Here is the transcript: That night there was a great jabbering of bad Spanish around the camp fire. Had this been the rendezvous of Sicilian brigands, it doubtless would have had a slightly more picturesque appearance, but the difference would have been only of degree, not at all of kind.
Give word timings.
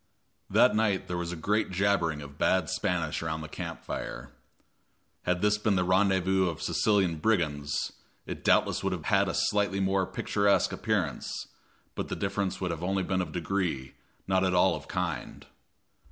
That 0.49 0.75
night 0.75 1.07
there 1.07 1.15
was 1.15 1.31
a 1.31 1.35
great 1.35 1.69
jabbering 1.69 2.23
of 2.23 2.39
bad 2.39 2.71
Spanish 2.71 3.21
around 3.21 3.41
the 3.41 3.47
camp 3.47 3.83
fire. 3.83 4.31
Had 5.25 5.43
this 5.43 5.59
been 5.59 5.75
the 5.75 5.83
rendezvous 5.83 6.49
of 6.49 6.59
Sicilian 6.59 7.17
brigands, 7.17 7.93
it 8.25 8.43
doubtless 8.43 8.83
would 8.83 8.93
have 8.93 9.05
had 9.05 9.29
a 9.29 9.35
slightly 9.35 9.79
more 9.79 10.07
picturesque 10.07 10.71
appearance, 10.71 11.49
but 11.93 12.07
the 12.07 12.15
difference 12.15 12.59
would 12.59 12.71
have 12.71 12.79
been 12.79 12.89
only 12.89 13.03
of 13.21 13.31
degree, 13.31 13.93
not 14.25 14.43
at 14.43 14.55
all 14.55 14.73
of 14.73 14.87
kind. 14.87 15.45